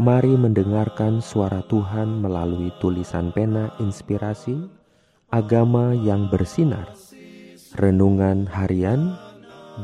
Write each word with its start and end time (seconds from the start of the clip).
Mari 0.00 0.32
mendengarkan 0.32 1.20
suara 1.20 1.60
Tuhan 1.68 2.24
melalui 2.24 2.72
tulisan 2.80 3.28
pena 3.36 3.68
inspirasi 3.76 4.56
Agama 5.28 5.92
yang 5.92 6.24
bersinar. 6.32 6.88
Renungan 7.76 8.48
harian 8.48 9.12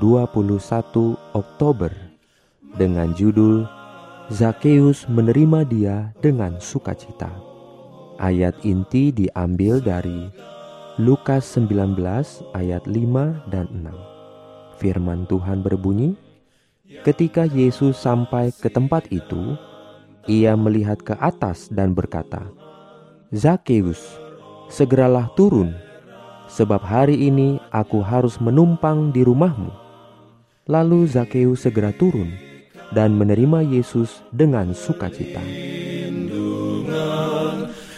21 0.01 1.21
Oktober 1.37 1.93
Dengan 2.81 3.13
judul 3.13 3.69
Zakeus 4.33 5.05
menerima 5.05 5.69
dia 5.69 5.97
dengan 6.25 6.65
sukacita. 6.65 7.29
Ayat 8.17 8.57
inti 8.65 9.13
diambil 9.13 9.85
dari 9.85 10.33
Lukas 10.97 11.45
19 11.61 11.93
ayat 12.57 12.89
5 12.89 13.53
dan 13.53 13.69
6 13.69 14.81
Firman 14.81 15.29
Tuhan 15.29 15.61
berbunyi 15.61 16.17
Ketika 17.05 17.45
Yesus 17.45 18.01
sampai 18.01 18.55
ke 18.55 18.73
tempat 18.73 19.11
itu, 19.13 19.59
ia 20.27 20.59
melihat 20.59 20.99
ke 21.03 21.15
atas 21.19 21.71
dan 21.71 21.95
berkata, 21.95 22.43
"Zakeus, 23.31 24.03
segeralah 24.71 25.31
turun, 25.39 25.75
sebab 26.51 26.83
hari 26.83 27.31
ini 27.31 27.63
aku 27.71 28.03
harus 28.03 28.43
menumpang 28.43 29.15
di 29.15 29.23
rumahmu." 29.23 29.71
Lalu 30.67 31.07
Zakeus 31.07 31.63
segera 31.63 31.95
turun 31.95 32.35
dan 32.91 33.15
menerima 33.15 33.63
Yesus 33.67 34.23
dengan 34.35 34.75
sukacita. 34.75 35.43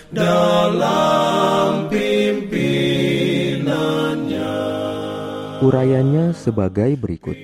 Dalam 0.09 1.93
pimpinannya. 1.93 4.57
Urayanya 5.61 6.33
sebagai 6.33 6.97
berikut. 6.97 7.37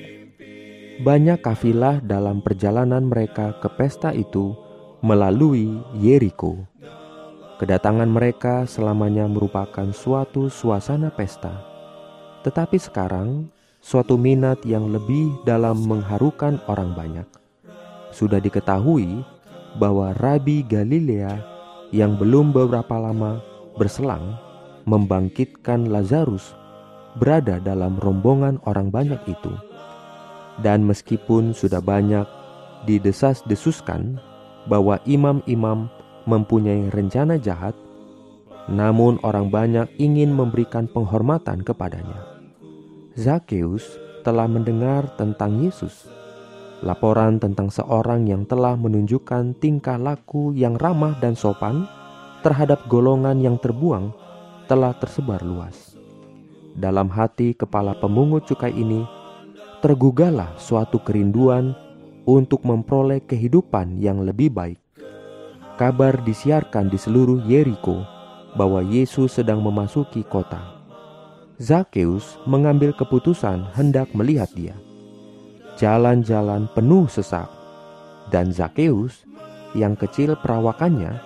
Banyak 1.04 1.44
kafilah 1.44 2.00
dalam 2.00 2.40
perjalanan 2.40 3.04
mereka 3.04 3.60
ke 3.60 3.68
pesta 3.68 4.16
itu 4.16 4.63
melalui 5.04 5.68
Yeriko. 6.00 6.64
Kedatangan 7.60 8.08
mereka 8.08 8.64
selamanya 8.64 9.28
merupakan 9.28 9.84
suatu 9.92 10.48
suasana 10.48 11.12
pesta, 11.12 11.52
tetapi 12.40 12.80
sekarang 12.80 13.52
suatu 13.84 14.16
minat 14.16 14.64
yang 14.64 14.88
lebih 14.88 15.28
dalam 15.44 15.76
mengharukan 15.84 16.56
orang 16.72 16.96
banyak. 16.96 17.28
Sudah 18.16 18.40
diketahui 18.40 19.20
bahwa 19.76 20.16
Rabi 20.16 20.64
Galilea 20.64 21.36
yang 21.92 22.16
belum 22.16 22.56
beberapa 22.56 22.96
lama 22.96 23.44
berselang 23.76 24.40
membangkitkan 24.88 25.92
Lazarus 25.92 26.56
berada 27.20 27.60
dalam 27.60 28.00
rombongan 28.00 28.56
orang 28.64 28.88
banyak 28.88 29.20
itu. 29.28 29.52
Dan 30.64 30.88
meskipun 30.88 31.52
sudah 31.52 31.84
banyak 31.84 32.24
didesas-desuskan 32.88 34.32
bahwa 34.68 35.00
imam-imam 35.04 35.88
mempunyai 36.24 36.88
rencana 36.88 37.36
jahat, 37.36 37.76
namun 38.68 39.20
orang 39.20 39.52
banyak 39.52 39.88
ingin 40.00 40.32
memberikan 40.32 40.88
penghormatan 40.88 41.60
kepadanya. 41.60 42.24
Zakeus 43.14 43.84
telah 44.24 44.48
mendengar 44.48 45.06
tentang 45.20 45.60
Yesus. 45.60 46.08
Laporan 46.80 47.40
tentang 47.40 47.68
seorang 47.72 48.28
yang 48.28 48.44
telah 48.44 48.76
menunjukkan 48.76 49.56
tingkah 49.60 49.96
laku 49.96 50.52
yang 50.56 50.76
ramah 50.76 51.16
dan 51.20 51.36
sopan 51.36 51.88
terhadap 52.44 52.84
golongan 52.88 53.40
yang 53.40 53.56
terbuang 53.56 54.12
telah 54.68 54.92
tersebar 54.96 55.40
luas. 55.44 55.96
Dalam 56.74 57.06
hati 57.06 57.54
kepala 57.54 57.94
pemungut 57.96 58.50
cukai 58.50 58.74
ini 58.74 59.06
tergugahlah 59.80 60.56
suatu 60.58 60.98
kerinduan 61.00 61.76
untuk 62.24 62.64
memperoleh 62.64 63.20
kehidupan 63.24 64.00
yang 64.00 64.24
lebih 64.24 64.52
baik. 64.52 64.80
Kabar 65.76 66.20
disiarkan 66.22 66.88
di 66.88 66.98
seluruh 67.00 67.44
Yeriko 67.44 68.04
bahwa 68.54 68.80
Yesus 68.80 69.36
sedang 69.36 69.60
memasuki 69.60 70.22
kota. 70.24 70.74
Zakeus 71.58 72.38
mengambil 72.50 72.90
keputusan 72.94 73.70
hendak 73.74 74.10
melihat 74.10 74.50
dia. 74.54 74.74
Jalan-jalan 75.74 76.70
penuh 76.74 77.06
sesak, 77.10 77.50
dan 78.30 78.54
Zakeus 78.54 79.26
yang 79.74 79.98
kecil 79.98 80.38
perawakannya 80.38 81.18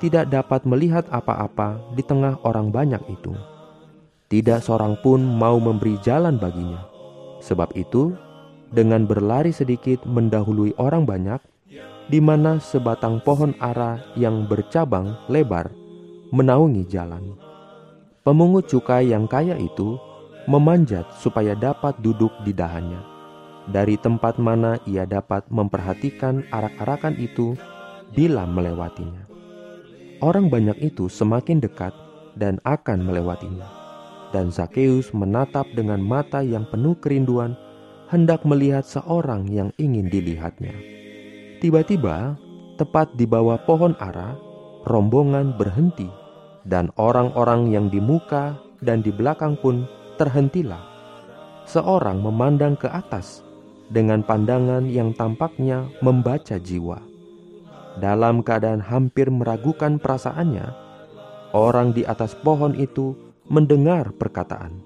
tidak 0.00 0.32
dapat 0.32 0.64
melihat 0.66 1.06
apa-apa 1.12 1.78
di 1.94 2.02
tengah 2.02 2.40
orang 2.42 2.72
banyak 2.72 3.00
itu. 3.06 3.36
Tidak 4.32 4.64
seorang 4.64 4.96
pun 5.04 5.20
mau 5.20 5.60
memberi 5.60 6.00
jalan 6.00 6.40
baginya. 6.40 6.80
Sebab 7.44 7.76
itu, 7.76 8.16
dengan 8.72 9.04
berlari 9.04 9.52
sedikit 9.52 10.02
mendahului 10.08 10.74
orang 10.80 11.04
banyak, 11.04 11.38
di 12.08 12.18
mana 12.18 12.58
sebatang 12.58 13.22
pohon 13.22 13.54
ara 13.62 14.00
yang 14.18 14.48
bercabang 14.48 15.14
lebar 15.30 15.70
menaungi 16.32 16.88
jalan. 16.88 17.36
Pemungut 18.24 18.66
cukai 18.66 19.12
yang 19.12 19.28
kaya 19.28 19.54
itu 19.60 20.00
memanjat 20.48 21.06
supaya 21.20 21.52
dapat 21.54 22.00
duduk 22.00 22.32
di 22.42 22.50
dahannya. 22.56 22.98
Dari 23.70 23.94
tempat 23.94 24.42
mana 24.42 24.80
ia 24.88 25.06
dapat 25.06 25.46
memperhatikan 25.52 26.42
arak-arakan 26.50 27.14
itu 27.20 27.54
bila 28.10 28.42
melewatinya. 28.42 29.28
Orang 30.18 30.50
banyak 30.50 30.78
itu 30.82 31.06
semakin 31.06 31.62
dekat 31.62 31.94
dan 32.34 32.58
akan 32.66 33.06
melewatinya. 33.06 33.66
Dan 34.32 34.48
Zakeus 34.48 35.12
menatap 35.12 35.68
dengan 35.76 36.00
mata 36.00 36.40
yang 36.40 36.64
penuh 36.64 36.96
kerinduan 36.96 37.54
hendak 38.12 38.44
melihat 38.44 38.84
seorang 38.84 39.48
yang 39.48 39.72
ingin 39.80 40.12
dilihatnya. 40.12 40.76
Tiba-tiba, 41.64 42.36
tepat 42.76 43.16
di 43.16 43.24
bawah 43.24 43.56
pohon 43.64 43.96
ara, 43.96 44.36
rombongan 44.84 45.56
berhenti, 45.56 46.12
dan 46.68 46.92
orang-orang 47.00 47.72
yang 47.72 47.88
di 47.88 48.04
muka 48.04 48.60
dan 48.84 49.00
di 49.00 49.08
belakang 49.08 49.56
pun 49.56 49.88
terhentilah. 50.20 50.84
Seorang 51.64 52.20
memandang 52.20 52.76
ke 52.76 52.84
atas 52.84 53.40
dengan 53.88 54.20
pandangan 54.20 54.84
yang 54.92 55.16
tampaknya 55.16 55.88
membaca 56.04 56.60
jiwa. 56.60 57.00
Dalam 57.96 58.44
keadaan 58.44 58.84
hampir 58.84 59.32
meragukan 59.32 59.96
perasaannya, 59.96 60.68
orang 61.56 61.96
di 61.96 62.04
atas 62.04 62.36
pohon 62.36 62.76
itu 62.76 63.16
mendengar 63.48 64.12
perkataan, 64.16 64.84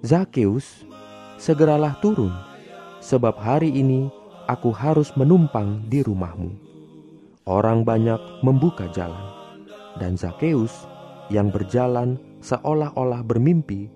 "Zakeus, 0.00 0.85
segeralah 1.36 2.00
turun, 2.00 2.32
sebab 3.04 3.36
hari 3.36 3.68
ini 3.72 4.08
aku 4.48 4.72
harus 4.72 5.12
menumpang 5.14 5.84
di 5.86 6.00
rumahmu. 6.00 6.52
Orang 7.46 7.86
banyak 7.86 8.42
membuka 8.42 8.90
jalan, 8.90 9.30
dan 10.00 10.18
Zakeus 10.18 10.88
yang 11.30 11.52
berjalan 11.52 12.18
seolah-olah 12.42 13.22
bermimpi, 13.22 13.86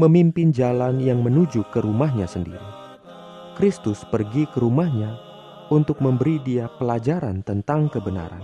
memimpin 0.00 0.54
jalan 0.54 1.02
yang 1.02 1.20
menuju 1.20 1.66
ke 1.68 1.84
rumahnya 1.84 2.24
sendiri. 2.24 2.64
Kristus 3.54 4.02
pergi 4.08 4.50
ke 4.50 4.58
rumahnya 4.58 5.14
untuk 5.70 6.02
memberi 6.02 6.42
dia 6.42 6.66
pelajaran 6.80 7.46
tentang 7.46 7.86
kebenaran 7.86 8.42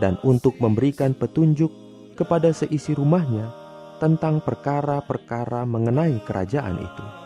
dan 0.00 0.16
untuk 0.24 0.56
memberikan 0.56 1.12
petunjuk 1.12 1.68
kepada 2.16 2.48
seisi 2.50 2.96
rumahnya 2.96 3.52
tentang 4.00 4.40
perkara-perkara 4.40 5.68
mengenai 5.68 6.24
kerajaan 6.24 6.80
itu 6.80 7.19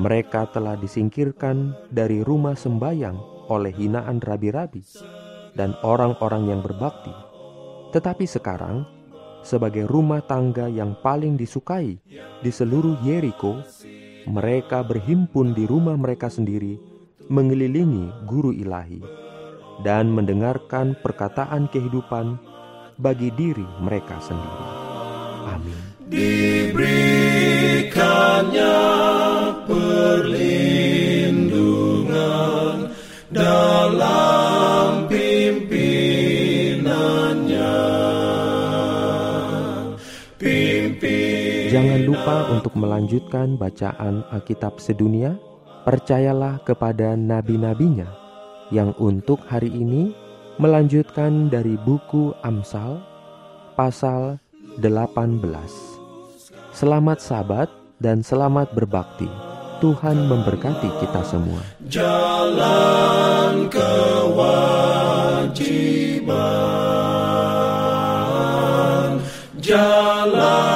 mereka 0.00 0.48
telah 0.48 0.78
disingkirkan 0.78 1.76
dari 1.92 2.24
rumah 2.24 2.56
sembayang 2.56 3.48
oleh 3.52 3.72
hinaan 3.74 4.22
rabi-rabi 4.22 4.80
dan 5.52 5.76
orang-orang 5.84 6.48
yang 6.48 6.60
berbakti. 6.64 7.12
Tetapi 7.92 8.24
sekarang, 8.24 8.88
sebagai 9.44 9.84
rumah 9.84 10.24
tangga 10.24 10.70
yang 10.70 10.96
paling 11.04 11.36
disukai 11.36 12.00
di 12.40 12.50
seluruh 12.50 12.96
Yeriko, 13.04 13.60
mereka 14.30 14.80
berhimpun 14.86 15.52
di 15.52 15.68
rumah 15.68 15.98
mereka 15.98 16.32
sendiri, 16.32 16.78
mengelilingi 17.28 18.24
guru 18.24 18.54
ilahi, 18.54 19.02
dan 19.84 20.08
mendengarkan 20.08 20.96
perkataan 21.02 21.68
kehidupan 21.68 22.38
bagi 22.96 23.28
diri 23.34 23.66
mereka 23.82 24.16
sendiri. 24.22 24.64
Amin. 25.52 25.80
Jangan 41.72 42.04
lupa 42.04 42.52
untuk 42.52 42.76
melanjutkan 42.76 43.56
bacaan 43.56 44.20
Alkitab 44.28 44.76
sedunia. 44.76 45.40
Percayalah 45.88 46.60
kepada 46.68 47.16
nabi-nabinya 47.16 48.12
yang 48.68 48.92
untuk 49.00 49.40
hari 49.48 49.72
ini 49.72 50.12
melanjutkan 50.60 51.48
dari 51.48 51.80
buku 51.80 52.36
Amsal 52.44 53.00
pasal 53.72 54.36
18. 54.84 55.40
Selamat 56.76 57.24
sabat 57.24 57.72
dan 58.04 58.20
selamat 58.20 58.76
berbakti. 58.76 59.32
Tuhan 59.80 60.28
memberkati 60.28 60.92
kita 61.00 61.24
semua. 61.24 61.64
Jalan 61.88 63.72
kewajiban 63.72 64.52
Jalan 69.56 70.71